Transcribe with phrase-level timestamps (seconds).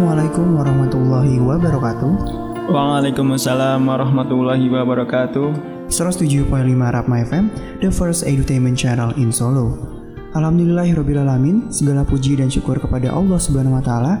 [0.00, 2.10] Assalamualaikum warahmatullahi wabarakatuh.
[2.72, 5.52] Waalaikumsalam warahmatullahi wabarakatuh.
[5.92, 6.48] 107.5
[6.88, 7.52] Rapma FM,
[7.84, 9.76] the first edutainment channel in Solo.
[10.32, 14.12] Alhamdulillahirrahmanirrahim Segala puji dan syukur kepada Allah Subhanahu Wa Taala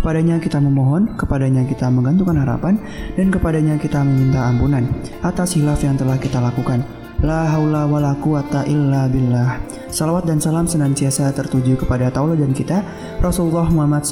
[0.00, 2.80] Kepadanya kita memohon Kepadanya kita menggantungkan harapan
[3.14, 4.88] Dan kepadanya kita meminta ampunan
[5.20, 6.80] Atas hilaf yang telah kita lakukan
[7.18, 9.58] La haula wa la quwata illa billah.
[9.90, 12.86] Salawat dan salam senantiasa tertuju kepada tauladan kita
[13.18, 14.06] Rasulullah Muhammad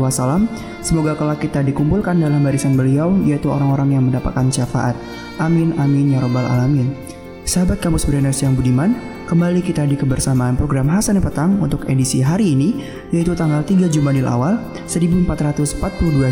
[0.00, 0.48] Wasallam.
[0.80, 4.96] Semoga kelak kita dikumpulkan dalam barisan beliau Yaitu orang-orang yang mendapatkan syafaat.
[5.36, 6.96] Amin amin ya robbal alamin.
[7.44, 8.96] Sahabat kampus Branders yang budiman,
[9.28, 12.80] kembali kita di kebersamaan program Hasan Petang untuk edisi hari ini,
[13.12, 14.56] yaitu tanggal 3 Jumadil Awal
[14.88, 15.76] 1442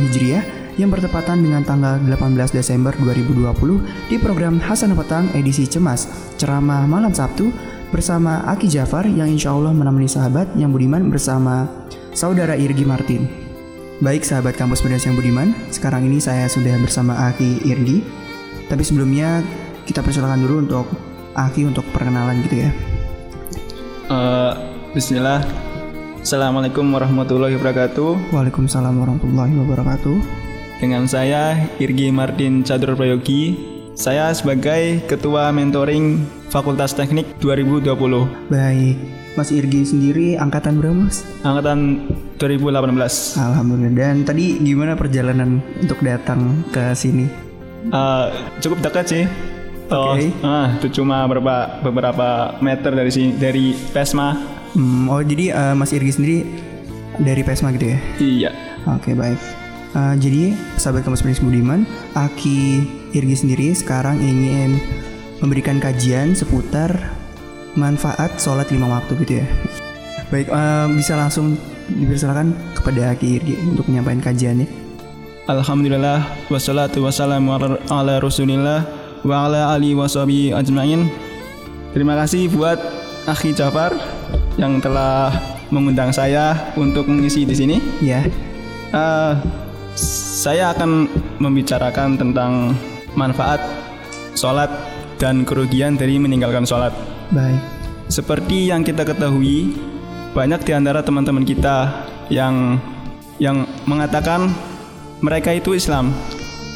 [0.08, 0.44] Hijriah
[0.78, 3.50] yang bertepatan dengan tanggal 18 Desember 2020
[4.08, 6.06] di program Hasan Petang edisi Cemas,
[6.38, 7.50] ceramah malam Sabtu
[7.90, 11.66] bersama Aki Jafar yang insya Allah menemani sahabat yang budiman bersama
[12.14, 13.26] saudara Irgi Martin.
[13.98, 17.98] Baik sahabat kampus Branders yang budiman, sekarang ini saya sudah bersama Aki Irgi.
[18.70, 19.42] Tapi sebelumnya
[19.82, 20.86] kita persilakan dulu untuk
[21.34, 22.70] Aki untuk perkenalan gitu ya.
[24.06, 24.54] Uh,
[24.94, 25.42] Bismillah.
[26.22, 28.30] Assalamualaikum warahmatullahi wabarakatuh.
[28.30, 30.47] Waalaikumsalam warahmatullahi wabarakatuh.
[30.78, 33.58] Dengan saya Irgi Martin Cadur Prayogi.
[33.98, 36.22] Saya sebagai Ketua Mentoring
[36.54, 37.90] Fakultas Teknik 2020.
[38.46, 38.94] Baik,
[39.34, 41.26] Mas Irgi sendiri angkatan berapa Mas?
[41.42, 42.06] Angkatan
[42.38, 43.42] 2018.
[43.42, 43.90] Alhamdulillah.
[43.90, 47.26] Dan tadi gimana perjalanan untuk datang ke sini?
[47.90, 48.30] Uh,
[48.62, 49.24] cukup dekat sih.
[49.90, 50.30] Oh, Oke.
[50.46, 54.36] ah, itu cuma beberapa beberapa meter dari sini dari Pesma.
[54.78, 56.38] Hmm, oh jadi eh, Mas Irgi sendiri
[57.18, 57.98] dari PESMA gitu ya?
[58.22, 58.50] Iya.
[58.94, 59.67] Oke baik.
[59.88, 62.84] Eh, jadi sahabat kampus Prince Budiman, Aki
[63.16, 64.76] Irgi sendiri sekarang ingin
[65.40, 66.92] memberikan kajian seputar
[67.72, 69.46] manfaat sholat lima waktu gitu ya.
[70.28, 71.56] Baik, eh, bisa langsung
[71.88, 74.68] dipersilakan kepada Aki Irgi untuk menyampaikan kajiannya.
[75.48, 76.20] Alhamdulillah
[76.52, 77.56] wassalatu wassalamu
[77.88, 78.84] ala- Rasulillah
[79.24, 81.08] wa ala ali washabi ajmain.
[81.96, 82.76] Terima kasih buat
[83.24, 83.96] Akhi Jafar
[84.60, 85.32] yang telah
[85.72, 87.76] mengundang saya untuk mengisi di sini.
[88.04, 88.28] Ya,
[88.88, 89.32] Eh,
[90.38, 91.10] saya akan
[91.42, 92.70] membicarakan tentang
[93.18, 93.58] manfaat
[94.38, 94.70] sholat
[95.18, 96.94] dan kerugian dari meninggalkan sholat.
[97.34, 97.58] baik.
[98.06, 99.74] Seperti yang kita ketahui,
[100.30, 102.78] banyak di antara teman-teman kita yang
[103.42, 104.54] yang mengatakan
[105.18, 106.14] mereka itu Islam,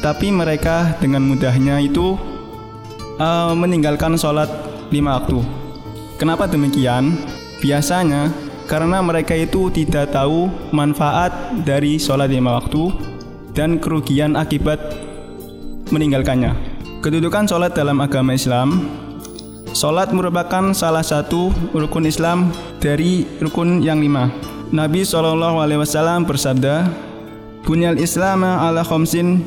[0.03, 2.19] tapi mereka dengan mudahnya itu
[3.15, 4.51] eh, meninggalkan sholat
[4.91, 5.39] lima waktu.
[6.19, 7.15] Kenapa demikian?
[7.63, 8.27] Biasanya
[8.67, 11.31] karena mereka itu tidak tahu manfaat
[11.63, 13.12] dari sholat lima waktu
[13.53, 14.81] dan kerugian akibat
[15.89, 16.53] meninggalkannya.
[17.01, 19.01] Kedudukan sholat dalam agama Islam
[19.73, 24.29] Sholat merupakan salah satu rukun Islam dari rukun yang lima.
[24.69, 25.65] Nabi SAW
[26.29, 26.93] bersabda,
[27.65, 29.41] Bunyal Islam ala khamsin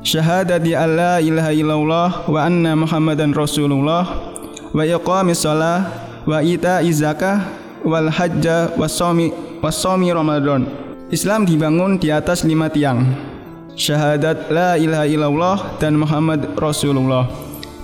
[0.00, 4.32] syahadati alla ilaha illallah wa anna muhammadan rasulullah
[4.72, 5.92] wa iqamis shalah
[6.24, 7.44] wa ita zakah
[7.84, 9.28] wal hajja wasomi
[9.60, 10.72] wasomi ramadan.
[11.12, 13.35] Islam dibangun di atas lima tiang.
[13.76, 17.28] Syahadat la ilaha illallah dan Muhammad Rasulullah.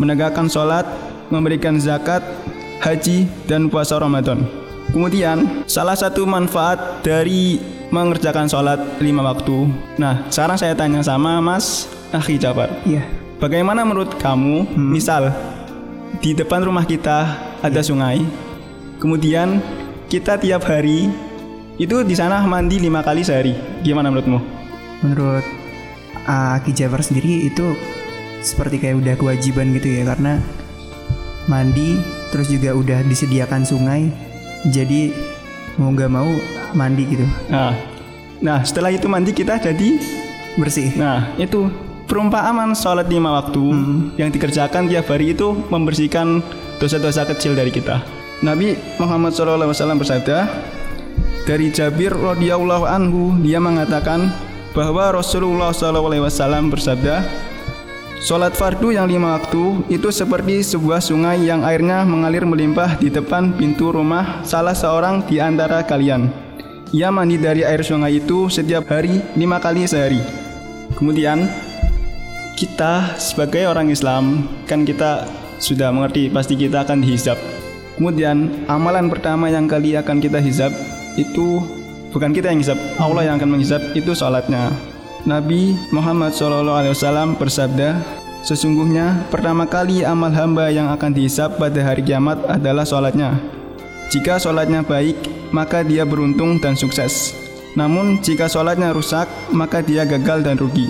[0.01, 0.89] Menegakkan sholat,
[1.29, 2.25] memberikan zakat,
[2.81, 4.41] haji, dan puasa Ramadan.
[4.89, 7.61] Kemudian, salah satu manfaat dari
[7.93, 9.69] mengerjakan sholat lima waktu.
[10.01, 12.73] Nah, sekarang saya tanya sama Mas Akhi Jafar.
[12.89, 13.05] Iya.
[13.37, 15.29] Bagaimana menurut kamu, misal
[16.25, 18.25] di depan rumah kita ada sungai,
[18.97, 19.61] kemudian
[20.09, 21.13] kita tiap hari
[21.77, 23.53] itu di sana mandi lima kali sehari.
[23.85, 24.41] Gimana menurutmu?
[25.05, 25.62] Menurut
[26.27, 27.77] uh, Aki Jafar sendiri itu
[28.43, 30.43] seperti kayak udah kewajiban gitu ya karena
[31.47, 31.99] mandi
[32.35, 34.11] terus juga udah disediakan sungai
[34.71, 35.15] jadi
[35.79, 36.29] mau nggak mau
[36.77, 37.27] mandi gitu.
[37.49, 37.75] Nah,
[38.39, 39.99] nah setelah itu mandi kita jadi
[40.61, 40.93] bersih.
[40.95, 41.69] Nah, itu
[42.07, 43.65] perumpamaan sholat lima waktu
[44.21, 46.45] yang dikerjakan tiap hari itu membersihkan
[46.77, 48.05] dosa-dosa kecil dari kita.
[48.43, 49.63] Nabi Muhammad SAW
[49.97, 50.51] bersabda,
[51.47, 54.35] dari Jabir radhiyallahu anhu dia mengatakan
[54.73, 57.25] bahwa Rasulullah SAW bersabda,
[58.23, 63.51] Sholat fardu yang lima waktu itu seperti sebuah sungai yang airnya mengalir melimpah di depan
[63.59, 66.31] pintu rumah salah seorang di antara kalian.
[66.95, 70.23] Ia mandi dari air sungai itu setiap hari lima kali sehari.
[70.95, 71.51] Kemudian
[72.55, 75.27] kita sebagai orang Islam kan kita
[75.59, 77.35] sudah mengerti pasti kita akan dihisab.
[77.99, 80.71] Kemudian amalan pertama yang kali akan kita hisab
[81.19, 81.59] itu
[82.13, 84.71] bukan kita yang hisab, Allah yang akan menghisab itu sholatnya.
[85.25, 87.99] Nabi Muhammad SAW bersabda,
[88.45, 93.41] sesungguhnya pertama kali amal hamba yang akan dihisab pada hari kiamat adalah sholatnya.
[94.13, 95.17] Jika sholatnya baik,
[95.57, 97.33] maka dia beruntung dan sukses.
[97.73, 100.85] Namun jika sholatnya rusak, maka dia gagal dan rugi.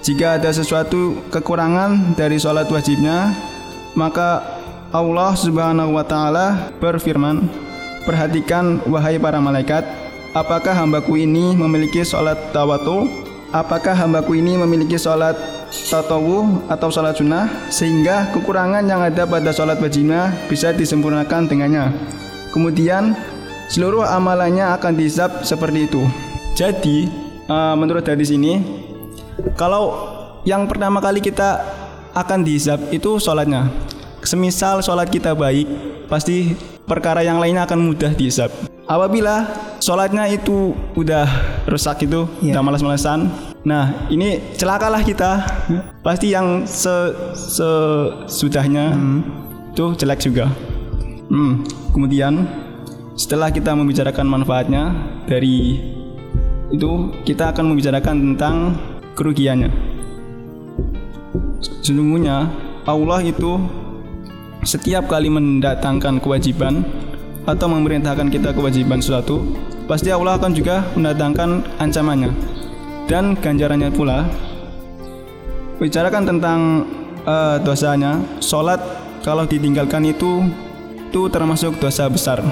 [0.00, 3.32] Jika ada sesuatu kekurangan dari sholat wajibnya,
[3.96, 4.40] maka
[4.94, 7.48] Allah Subhanahu wa taala berfirman,
[8.06, 10.03] "Perhatikan wahai para malaikat,
[10.34, 13.06] apakah hambaku ini memiliki sholat tawatu?
[13.54, 15.38] Apakah hambaku ini memiliki sholat
[15.70, 21.94] tatawu atau sholat sunnah sehingga kekurangan yang ada pada sholat wajibnya bisa disempurnakan dengannya.
[22.50, 23.14] Kemudian
[23.70, 26.02] seluruh amalannya akan dihisap seperti itu.
[26.54, 27.10] Jadi
[27.50, 28.62] uh, menurut hadis ini
[29.58, 30.14] kalau
[30.46, 31.62] yang pertama kali kita
[32.14, 33.70] akan dihisap itu sholatnya.
[34.24, 35.68] Semisal sholat kita baik,
[36.08, 38.52] pasti perkara yang lainnya akan mudah dihisap.
[38.84, 39.48] Apabila
[39.80, 41.24] sholatnya itu udah
[41.64, 42.56] rusak itu, yeah.
[42.56, 43.32] udah malas-malasan,
[43.64, 45.40] nah ini celakalah kita.
[46.04, 46.92] Pasti yang se
[47.32, 49.20] sesudahnya hmm.
[49.72, 50.52] itu jelek juga.
[51.32, 51.64] Hmm.
[51.96, 52.44] Kemudian
[53.16, 54.92] setelah kita membicarakan manfaatnya
[55.24, 55.80] dari
[56.68, 58.56] itu kita akan membicarakan tentang
[59.16, 59.70] kerugiannya.
[61.80, 62.52] Sesungguhnya
[62.84, 63.56] Allah itu
[64.64, 66.82] setiap kali mendatangkan kewajiban
[67.44, 69.44] atau memerintahkan kita kewajiban sesuatu,
[69.84, 72.32] pasti Allah akan juga mendatangkan ancamannya
[73.06, 74.24] dan ganjarannya pula.
[75.76, 76.60] Bicarakan tentang
[77.28, 78.80] uh, dosanya, sholat
[79.20, 80.48] kalau ditinggalkan itu
[81.14, 82.42] itu termasuk dosa besar.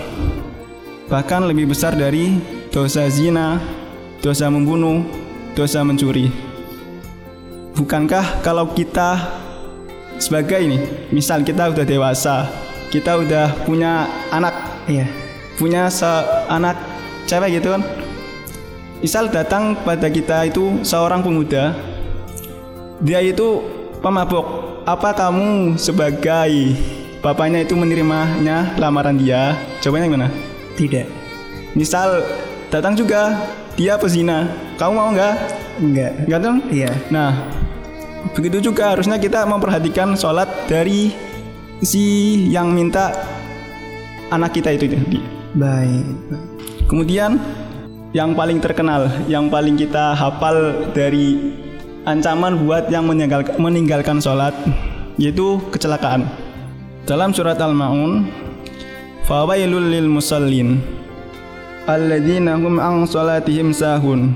[1.10, 2.38] Bahkan lebih besar dari
[2.70, 3.58] dosa zina,
[4.22, 5.02] dosa membunuh,
[5.58, 6.30] dosa mencuri.
[7.74, 9.41] Bukankah kalau kita
[10.22, 10.78] sebagai ini,
[11.10, 12.46] misal kita udah dewasa,
[12.94, 14.54] kita udah punya anak,
[14.86, 15.10] iya,
[15.58, 15.90] punya
[16.46, 16.78] anak
[17.26, 17.82] cewek gitu kan,
[19.02, 21.74] misal datang pada kita itu seorang pemuda,
[23.02, 23.66] dia itu
[23.98, 24.46] pemabuk,
[24.86, 26.78] apa kamu sebagai
[27.18, 29.58] bapaknya itu menerimanya lamaran dia?
[29.82, 30.28] Jawabannya gimana?
[30.78, 31.06] Tidak.
[31.74, 32.22] Misal
[32.70, 33.42] datang juga
[33.74, 34.46] dia pezina,
[34.78, 35.34] kamu mau nggak?
[35.82, 36.12] Enggak.
[36.28, 36.58] Enggak dong?
[36.70, 36.92] Iya.
[37.10, 37.30] Nah,
[38.32, 41.10] begitu juga harusnya kita memperhatikan sholat dari
[41.82, 42.02] si
[42.48, 43.10] yang minta
[44.30, 45.18] anak kita itu tadi.
[45.58, 46.06] Baik.
[46.88, 47.36] Kemudian
[48.16, 51.52] yang paling terkenal, yang paling kita hafal dari
[52.04, 54.52] ancaman buat yang meninggalkan, meninggalkan sholat
[55.20, 56.24] yaitu kecelakaan.
[57.04, 58.30] Dalam surat Al-Maun,
[59.26, 60.80] fawailul lil musallin
[61.86, 64.32] alladzina hum an salatihim sahun.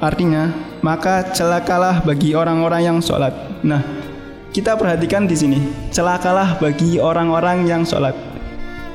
[0.00, 0.50] Artinya,
[0.80, 3.32] maka celakalah bagi orang-orang yang sholat.
[3.60, 3.84] Nah,
[4.50, 5.60] kita perhatikan di sini,
[5.92, 8.16] celakalah bagi orang-orang yang sholat.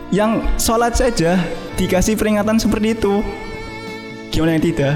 [0.09, 1.37] Yang sholat saja
[1.77, 3.21] dikasih peringatan seperti itu.
[4.33, 4.93] Gimana yang tidak?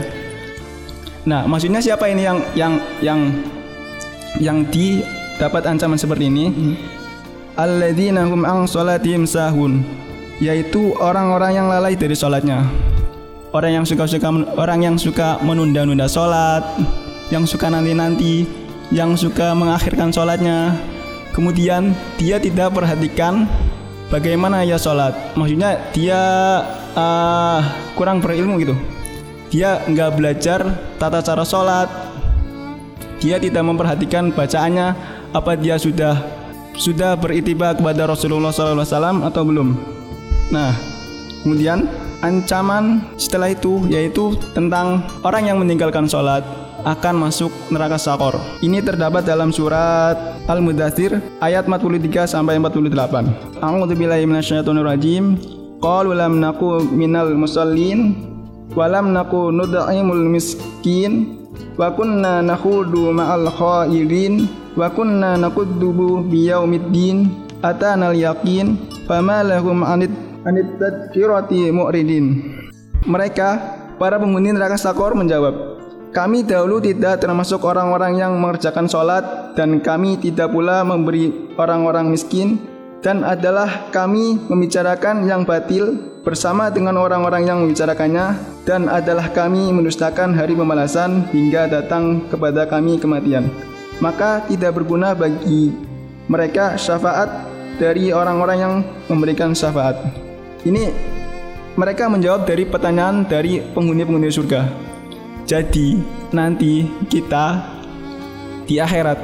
[1.25, 3.19] Nah, maksudnya siapa ini yang yang yang
[4.41, 6.45] yang didapat ancaman seperti ini?
[6.49, 6.75] Hmm.
[7.59, 8.65] Alladzina hum an
[9.27, 9.83] sahun,
[10.39, 12.88] yaitu orang-orang yang lalai dari sholatnya
[13.53, 16.61] orang yang suka suka orang yang suka menunda-nunda sholat,
[17.33, 18.45] yang suka nanti-nanti,
[18.93, 20.77] yang suka mengakhirkan sholatnya.
[21.33, 23.45] Kemudian dia tidak perhatikan
[24.09, 25.13] bagaimana ya sholat.
[25.37, 26.21] Maksudnya dia
[26.93, 27.59] uh,
[27.93, 28.75] kurang berilmu gitu.
[29.49, 30.59] Dia nggak belajar
[31.01, 31.89] tata cara sholat.
[33.21, 35.17] Dia tidak memperhatikan bacaannya.
[35.29, 36.17] Apa dia sudah
[36.73, 39.77] sudah beritiba kepada Rasulullah SAW atau belum?
[40.49, 40.73] Nah,
[41.45, 41.85] kemudian
[42.19, 46.43] ancaman setelah itu yaitu tentang orang yang meninggalkan sholat
[46.87, 48.39] akan masuk neraka sakor.
[48.63, 50.15] Ini terdapat dalam surat
[50.47, 53.59] Al-Mudathir ayat 43 sampai 48.
[53.59, 55.35] A'udzubillahi minasyaitonir rajim.
[55.79, 58.15] Qalu lam naku minal musallin
[58.75, 61.39] wa lam naku nud'imul miskin
[61.79, 64.43] wa kunna nakhudu ma'al kha'irin
[64.75, 67.31] wa kunna nakuddubu biyaumiddin
[67.63, 68.75] atana al-yaqin
[69.07, 70.11] fama lahum anid
[70.47, 72.55] anit tadkirati mu'ridin.
[73.07, 73.49] Mereka,
[73.99, 75.79] para penghuni neraka Sakor menjawab,
[76.09, 82.57] kami dahulu tidak termasuk orang-orang yang mengerjakan sholat dan kami tidak pula memberi orang-orang miskin
[82.99, 88.35] dan adalah kami membicarakan yang batil bersama dengan orang-orang yang membicarakannya
[88.67, 93.47] dan adalah kami mendustakan hari pembalasan hingga datang kepada kami kematian.
[94.03, 95.71] Maka tidak berguna bagi
[96.27, 97.29] mereka syafaat
[97.79, 98.73] dari orang-orang yang
[99.07, 100.28] memberikan syafaat.
[100.67, 100.83] Ini
[101.79, 104.67] mereka menjawab dari pertanyaan dari penghuni-penghuni surga.
[105.47, 105.95] Jadi
[106.35, 107.63] nanti kita
[108.67, 109.17] di akhirat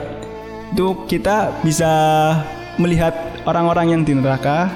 [0.74, 1.92] itu kita bisa
[2.80, 3.14] melihat
[3.48, 4.72] orang-orang yang di neraka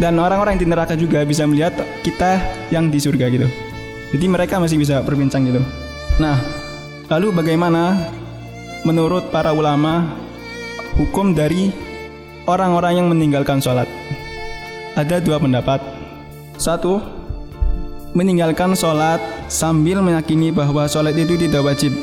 [0.00, 1.74] dan orang-orang yang di neraka juga bisa melihat
[2.04, 2.40] kita
[2.72, 3.48] yang di surga gitu.
[4.12, 5.60] Jadi mereka masih bisa berbincang gitu.
[6.16, 6.40] Nah,
[7.12, 8.08] lalu bagaimana
[8.82, 10.16] menurut para ulama
[10.96, 11.70] hukum dari
[12.48, 13.86] orang-orang yang meninggalkan sholat?
[14.96, 15.97] Ada dua pendapat.
[16.58, 16.98] Satu,
[18.18, 21.94] meninggalkan sholat sambil meyakini bahwa sholat itu tidak wajib,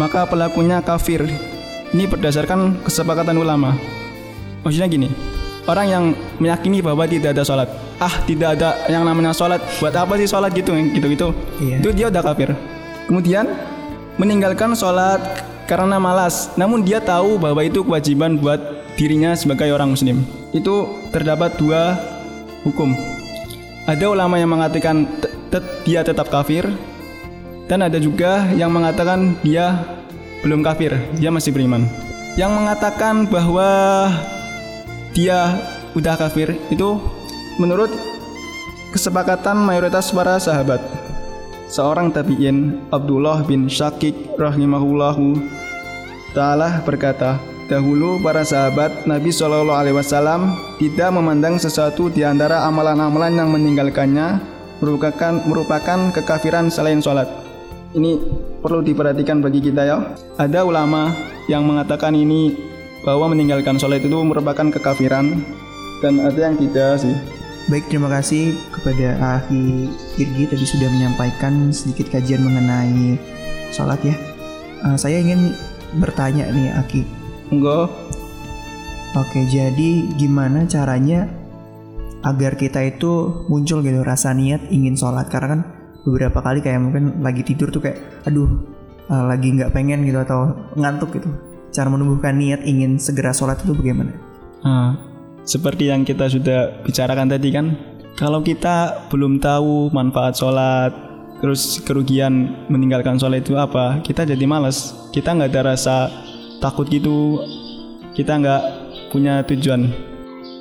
[0.00, 1.28] maka pelakunya kafir.
[1.92, 3.76] Ini berdasarkan kesepakatan ulama.
[4.64, 5.12] Maksudnya gini,
[5.68, 6.04] orang yang
[6.40, 7.68] meyakini bahwa tidak ada sholat,
[8.00, 11.28] ah tidak ada yang namanya sholat, buat apa sih sholat gitu, gitu gitu,
[11.60, 11.84] Iya.
[11.84, 12.56] itu dia udah kafir.
[13.04, 13.44] Kemudian
[14.16, 15.20] meninggalkan sholat
[15.68, 18.56] karena malas, namun dia tahu bahwa itu kewajiban buat
[18.96, 20.24] dirinya sebagai orang muslim.
[20.56, 22.00] Itu terdapat dua
[22.64, 22.96] hukum.
[23.82, 26.70] Ada ulama yang mengatakan te- te- dia tetap kafir,
[27.66, 29.74] dan ada juga yang mengatakan dia
[30.46, 31.90] belum kafir, dia masih beriman.
[32.38, 34.06] Yang mengatakan bahwa
[35.12, 35.58] dia
[35.98, 37.02] udah kafir itu
[37.58, 37.90] menurut
[38.94, 40.78] kesepakatan mayoritas para sahabat.
[41.66, 45.42] Seorang tabi'in Abdullah bin Syakik rahimahullahu
[46.38, 53.38] taala berkata, dahulu para sahabat Nabi Shallallahu alaihi wasallam tidak memandang sesuatu di antara amalan-amalan
[53.38, 54.42] yang meninggalkannya
[54.82, 57.30] merupakan merupakan kekafiran selain sholat.
[57.92, 58.18] Ini
[58.64, 59.98] perlu diperhatikan bagi kita ya.
[60.40, 61.12] Ada ulama
[61.46, 62.56] yang mengatakan ini
[63.06, 65.42] bahwa meninggalkan sholat itu merupakan kekafiran
[66.02, 67.14] dan ada yang tidak sih.
[67.70, 69.86] Baik, terima kasih kepada Aki
[70.18, 73.14] Irgi tadi sudah menyampaikan sedikit kajian mengenai
[73.70, 74.18] sholat ya.
[74.82, 75.54] Eh, saya ingin
[76.02, 77.21] bertanya nih Aki.
[77.52, 77.92] Enggak.
[79.12, 81.28] Oke, jadi gimana caranya
[82.24, 85.28] agar kita itu muncul gitu rasa niat ingin sholat?
[85.28, 85.60] Karena kan
[86.08, 88.48] beberapa kali kayak mungkin lagi tidur tuh kayak, aduh,
[89.12, 91.28] eh, lagi nggak pengen gitu atau ngantuk gitu.
[91.76, 94.16] Cara menumbuhkan niat ingin segera sholat itu bagaimana?
[94.64, 94.96] Nah,
[95.44, 97.76] seperti yang kita sudah bicarakan tadi kan,
[98.16, 100.92] kalau kita belum tahu manfaat sholat,
[101.44, 104.96] terus kerugian meninggalkan sholat itu apa, kita jadi malas.
[105.12, 105.96] Kita nggak ada rasa
[106.62, 107.42] takut gitu,
[108.14, 108.62] kita nggak
[109.10, 109.90] punya tujuan.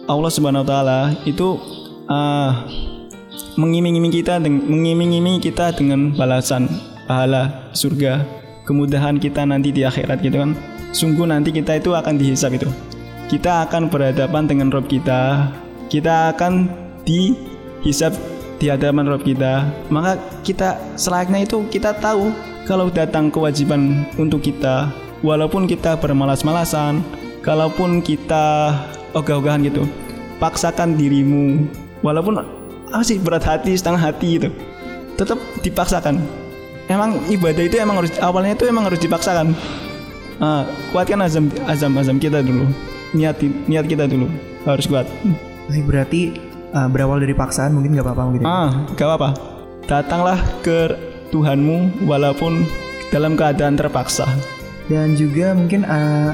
[0.10, 1.62] Allah Subhanahu Wa Taala itu
[2.10, 2.66] ah,
[3.56, 6.68] mengiming-iming kita mengiming-iming kita dengan balasan
[7.06, 10.56] pahala surga kemudahan kita nanti di akhirat gitu kan.
[10.92, 12.68] Sungguh nanti kita itu akan dihisap itu.
[13.32, 15.52] Kita akan berhadapan dengan Rob kita.
[15.88, 16.68] Kita akan
[17.08, 18.16] dihisap
[18.60, 19.68] di hadapan Rob kita.
[19.88, 22.32] Maka kita selayaknya itu kita tahu
[22.68, 27.02] kalau datang kewajiban untuk kita walaupun kita bermalas-malasan
[27.42, 28.76] kalaupun kita
[29.18, 29.86] ogah-ogahan gitu
[30.38, 31.66] paksakan dirimu
[32.02, 32.42] walaupun
[32.92, 34.50] apa sih berat hati setengah hati gitu
[35.22, 36.18] tetap dipaksakan.
[36.90, 39.54] Emang ibadah itu emang harus awalnya itu emang harus dipaksakan.
[40.42, 42.66] Ah, kuatkan azam azam azam kita dulu.
[43.14, 43.38] Niat
[43.70, 44.26] niat kita dulu.
[44.66, 45.06] Harus kuat.
[45.70, 46.36] Berarti
[46.74, 48.46] eh, berawal dari paksaan mungkin nggak apa-apa gitu.
[48.48, 49.30] ah gak apa
[49.88, 50.96] datanglah ke
[51.32, 52.68] Tuhanmu walaupun
[53.12, 54.28] dalam keadaan terpaksa
[54.90, 56.34] Dan juga mungkin uh,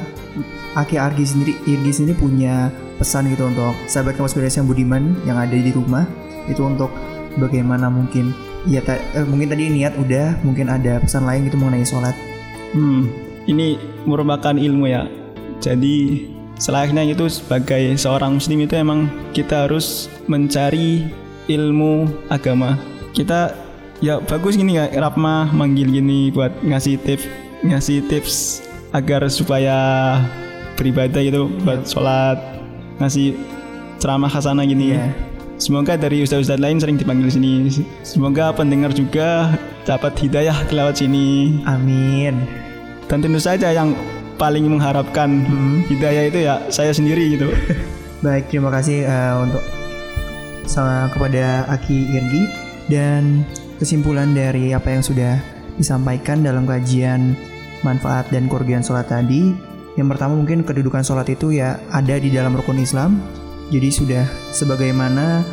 [0.77, 5.53] Aki Argi sendiri, Irgi sendiri punya pesan gitu untuk sahabat PDS yang budiman yang ada
[5.53, 6.05] di rumah
[6.49, 6.89] itu untuk
[7.37, 8.33] bagaimana mungkin
[8.65, 12.17] ya ta- eh, mungkin tadi niat udah mungkin ada pesan lain gitu mengenai sholat
[12.75, 13.07] Hmm,
[13.47, 15.07] ini merupakan ilmu ya.
[15.63, 16.27] Jadi
[16.59, 21.07] selayaknya itu sebagai seorang muslim itu emang kita harus mencari
[21.47, 22.75] ilmu agama.
[23.15, 23.55] Kita
[24.03, 27.25] ya bagus gini ya Rapma manggil gini buat ngasih tips
[27.65, 28.61] ngasih tips
[28.93, 30.19] agar supaya
[30.77, 32.37] beribadah gitu buat sholat
[33.01, 33.33] ngasih
[33.97, 35.09] ceramah khasana gini Iya.
[35.57, 37.73] Semoga dari ustadz-ustadz lain sering dipanggil sini.
[38.05, 39.57] Semoga pendengar juga
[39.89, 41.57] dapat hidayah lewat sini.
[41.65, 42.45] amin
[43.09, 43.97] Dan tentu saja yang
[44.37, 45.41] paling mengharapkan
[45.89, 47.49] hidayah itu ya saya sendiri gitu.
[48.25, 49.61] baik terima kasih eh, untuk
[50.69, 52.43] sama kepada Aki Irgi
[52.89, 53.41] dan
[53.81, 55.37] kesimpulan dari apa yang sudah
[55.77, 57.37] disampaikan dalam kajian
[57.81, 59.53] manfaat dan kerugian sholat tadi.
[59.97, 63.17] Yang pertama mungkin kedudukan sholat itu ya ada di dalam rukun Islam.
[63.73, 65.43] Jadi sudah sebagaimana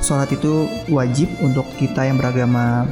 [0.00, 2.86] sholat itu wajib untuk kita yang beragama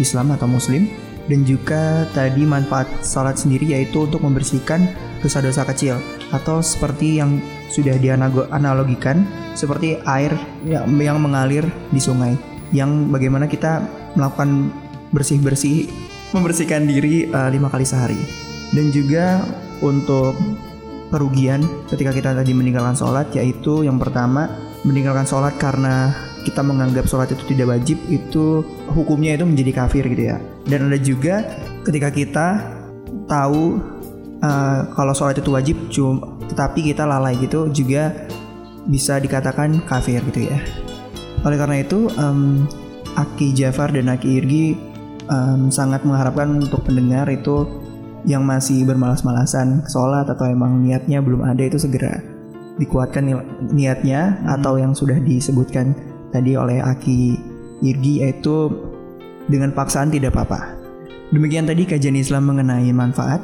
[0.00, 0.88] Islam atau Muslim.
[1.28, 4.88] Dan juga tadi manfaat sholat sendiri yaitu untuk membersihkan
[5.20, 6.00] dosa-dosa kecil.
[6.32, 7.36] Atau seperti yang
[7.68, 10.32] sudah dianalogikan seperti air
[10.64, 12.32] yang, yang mengalir di sungai.
[12.72, 13.84] Yang bagaimana kita
[14.16, 14.72] melakukan
[15.12, 18.18] bersih-bersih membersihkan diri eh, lima kali sehari.
[18.74, 19.42] Dan juga
[19.80, 20.36] untuk
[21.08, 24.52] kerugian ketika kita tadi meninggalkan sholat yaitu yang pertama
[24.84, 26.12] meninggalkan sholat karena
[26.44, 28.60] kita menganggap sholat itu tidak wajib itu
[28.92, 30.36] hukumnya itu menjadi kafir gitu ya.
[30.68, 31.44] Dan ada juga
[31.84, 32.46] ketika kita
[33.24, 33.80] tahu
[34.44, 38.12] uh, kalau sholat itu wajib cuma tetapi kita lalai gitu juga
[38.88, 40.58] bisa dikatakan kafir gitu ya.
[41.44, 42.66] Oleh karena itu em,
[43.14, 44.66] Aki Jafar dan Aki Irgi
[45.28, 47.68] em, sangat mengharapkan untuk pendengar itu
[48.26, 52.38] yang masih bermalas-malasan sholat atau emang niatnya belum ada itu segera
[52.78, 55.92] dikuatkan ni- niatnya atau yang sudah disebutkan
[56.30, 57.20] tadi oleh Aki
[57.82, 58.70] Irgi yaitu
[59.48, 60.76] Dengan paksaan tidak apa-apa.
[61.32, 63.40] Demikian tadi kajian Islam mengenai manfaat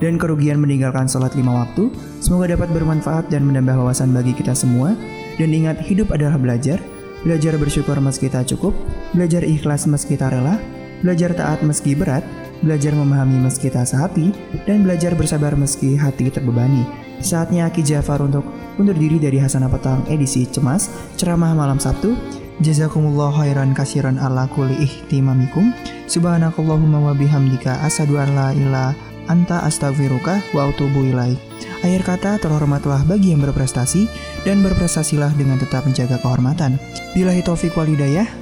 [0.00, 1.92] dan kerugian meninggalkan sholat lima waktu.
[2.24, 4.96] Semoga dapat bermanfaat dan menambah wawasan bagi kita semua.
[5.36, 6.80] Dan ingat, hidup adalah belajar.
[7.20, 8.72] Belajar bersyukur meski tak cukup,
[9.12, 10.56] belajar ikhlas meski tak rela,
[11.02, 12.24] belajar taat meski berat,
[12.62, 14.30] belajar memahami meski tak sehati,
[14.64, 16.86] dan belajar bersabar meski hati terbebani.
[17.22, 18.42] Saatnya Aki Jafar untuk
[18.78, 22.14] undur diri dari Hasanah Petang edisi Cemas, ceramah malam Sabtu.
[22.62, 25.74] Jazakumullah khairan kasiran ala kulli ihtimamikum.
[26.06, 28.94] Subhanakallahumma wa bihamdika asadu an la
[29.30, 31.38] anta astaghfiruka wa atubu ilaik.
[31.82, 34.06] Akhir kata terhormatlah bagi yang berprestasi
[34.46, 36.78] dan berprestasilah dengan tetap menjaga kehormatan.
[37.14, 38.41] Bilahi taufik wal hidayah.